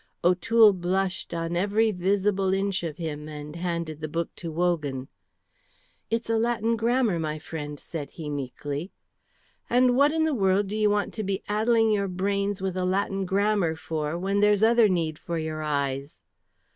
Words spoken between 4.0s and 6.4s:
the book to Wogan. "It's a